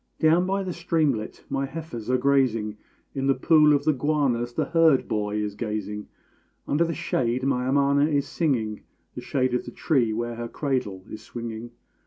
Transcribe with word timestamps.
Down 0.19 0.47
by 0.47 0.63
the 0.63 0.73
streamlet 0.73 1.43
my 1.47 1.67
heifers 1.67 2.09
are 2.09 2.17
grazing; 2.17 2.75
In 3.13 3.27
the 3.27 3.35
pool 3.35 3.71
of 3.71 3.83
the 3.85 3.93
guanas 3.93 4.51
the 4.55 4.65
herd 4.65 5.07
boy 5.07 5.35
is 5.35 5.53
gazing; 5.53 6.07
Under 6.67 6.83
the 6.83 6.95
shade 6.95 7.43
my 7.43 7.67
amana 7.67 8.05
is 8.07 8.27
singing 8.27 8.81
The 9.13 9.21
shade 9.21 9.53
of 9.53 9.63
the 9.65 9.69
tree 9.69 10.11
where 10.11 10.37
her 10.37 10.47
cradle 10.47 11.03
is 11.11 11.21
swinging. 11.21 11.69